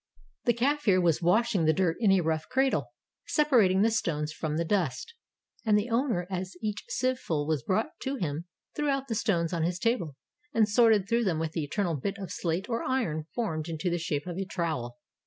The 0.45 0.53
Kafir 0.55 0.99
was 0.99 1.21
washing 1.21 1.65
the 1.65 1.73
dirt 1.73 1.95
in 1.99 2.11
a 2.11 2.21
rough 2.21 2.49
cradle, 2.49 2.87
separating 3.27 3.83
the 3.83 3.91
stones 3.91 4.33
from 4.33 4.57
the 4.57 4.65
dust, 4.65 5.13
and 5.63 5.77
the 5.77 5.91
owner, 5.91 6.25
as 6.27 6.55
each 6.59 6.83
sieveful 6.87 7.45
was 7.45 7.61
brought 7.61 7.99
to 7.99 8.15
him, 8.15 8.45
threw 8.75 8.89
out 8.89 9.09
the 9.09 9.13
stones 9.13 9.53
on 9.53 9.61
his 9.61 9.77
table 9.77 10.15
and 10.55 10.67
sorted 10.67 11.03
them 11.03 11.07
through 11.37 11.39
with 11.39 11.51
the 11.51 11.63
eternal 11.63 11.93
bit 11.95 12.17
of 12.17 12.31
slate 12.31 12.67
or 12.67 12.81
iron 12.83 13.27
formed 13.35 13.67
into 13.67 13.91
the 13.91 13.99
shape 13.99 14.25
of 14.25 14.37
a 14.37 14.45
trowel. 14.45 14.97